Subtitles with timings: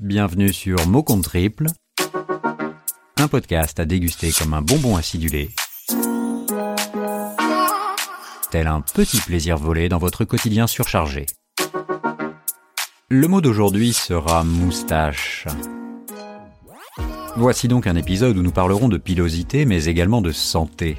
[0.00, 1.66] bienvenue sur Mot Compte Triple,
[3.18, 5.50] un podcast à déguster comme un bonbon acidulé,
[8.50, 11.26] tel un petit plaisir volé dans votre quotidien surchargé.
[13.10, 15.46] Le mot d'aujourd'hui sera moustache.
[17.36, 20.96] Voici donc un épisode où nous parlerons de pilosité mais également de santé.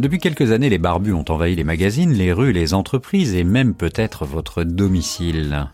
[0.00, 3.74] Depuis quelques années, les barbus ont envahi les magazines, les rues, les entreprises et même
[3.74, 5.70] peut-être votre domicile.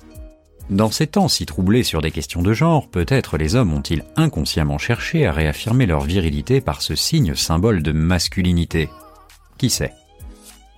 [0.73, 4.79] Dans ces temps si troublés sur des questions de genre, peut-être les hommes ont-ils inconsciemment
[4.79, 8.89] cherché à réaffirmer leur virilité par ce signe symbole de masculinité.
[9.59, 9.93] Qui sait?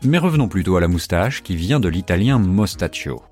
[0.02, 3.22] Mais revenons plutôt à la moustache qui vient de l'italien mostaccio.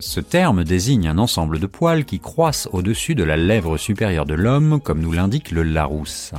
[0.00, 4.34] Ce terme désigne un ensemble de poils qui croissent au-dessus de la lèvre supérieure de
[4.34, 6.32] l'homme, comme nous l'indique le Larousse.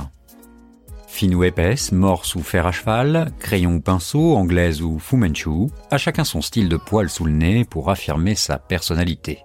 [1.10, 5.68] Fine ou épaisse, morse ou fer à cheval, crayon ou pinceau, anglaise ou fu manchu,
[5.90, 9.40] à chacun son style de poil sous le nez pour affirmer sa personnalité.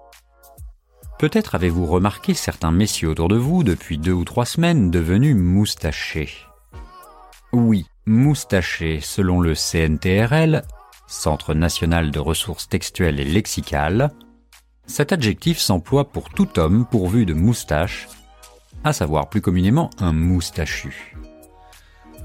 [1.19, 6.29] Peut-être avez-vous remarqué certains messieurs autour de vous depuis deux ou trois semaines devenus moustachés.
[7.51, 10.63] Oui, moustachés, selon le CNTRL,
[11.07, 14.11] Centre national de ressources textuelles et lexicales,
[14.87, 18.07] cet adjectif s'emploie pour tout homme pourvu de moustache,
[18.83, 21.15] à savoir plus communément un moustachu.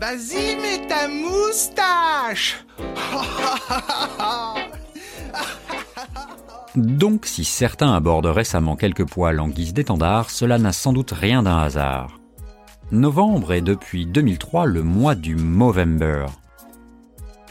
[0.00, 2.64] Vas-y, mets ta moustache
[6.74, 11.42] Donc si certains abordent récemment quelques poils en guise d'étendard, cela n'a sans doute rien
[11.42, 12.18] d'un hasard.
[12.92, 16.24] Novembre est depuis 2003 le mois du Movember.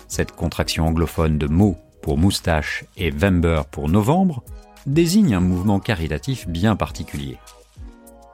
[0.07, 4.43] Cette contraction anglophone de mot pour moustache et Vember pour novembre
[4.87, 7.37] désigne un mouvement caritatif bien particulier.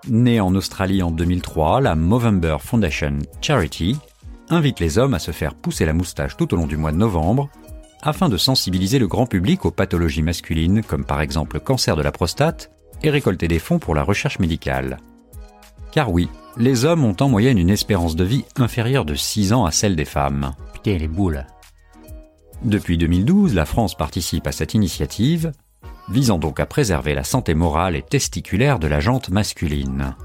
[0.08, 3.98] Née en Australie en 2003, la Movember Foundation Charity
[4.50, 6.98] invite les hommes à se faire pousser la moustache tout au long du mois de
[6.98, 7.50] novembre
[8.04, 12.04] afin de sensibiliser le grand public aux pathologies masculines comme par exemple le cancer de
[12.04, 12.70] la prostate
[13.02, 14.98] et récolter des fonds pour la recherche médicale.
[15.92, 19.66] Car oui, les hommes ont en moyenne une espérance de vie inférieure de 6 ans
[19.66, 20.52] à celle des femmes.
[20.74, 21.48] Putain, les boules.
[22.64, 25.52] Depuis 2012, la France participe à cette initiative
[26.10, 30.16] visant donc à préserver la santé morale et testiculaire de la jante masculine.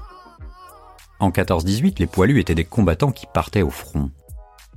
[1.19, 4.09] En 14-18, les poilus étaient des combattants qui partaient au front.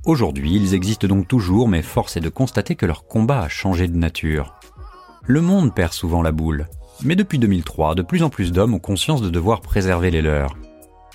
[0.04, 3.88] Aujourd'hui, ils existent donc toujours, mais force est de constater que leur combat a changé
[3.88, 4.54] de nature.
[5.22, 6.68] Le monde perd souvent la boule,
[7.02, 10.56] mais depuis 2003, de plus en plus d'hommes ont conscience de devoir préserver les leurs.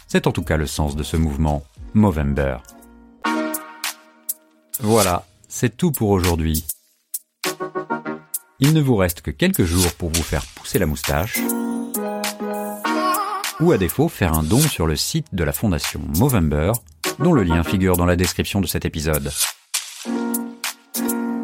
[0.08, 1.64] C'est en tout cas le sens de ce mouvement,
[1.94, 2.58] Movember.
[4.80, 6.66] Voilà, c'est tout pour aujourd'hui.
[8.62, 11.38] Il ne vous reste que quelques jours pour vous faire pousser la moustache,
[13.60, 16.74] ou à défaut faire un don sur le site de la fondation Movember,
[17.20, 19.32] dont le lien figure dans la description de cet épisode.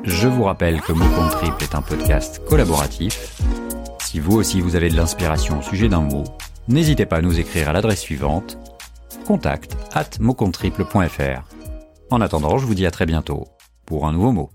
[0.03, 3.41] Je vous rappelle que Mot Triple est un podcast collaboratif.
[4.03, 6.25] Si vous aussi vous avez de l'inspiration au sujet d'un mot,
[6.67, 8.57] n'hésitez pas à nous écrire à l'adresse suivante
[9.25, 10.09] contact at
[12.11, 13.47] En attendant, je vous dis à très bientôt
[13.85, 14.49] pour un nouveau mot.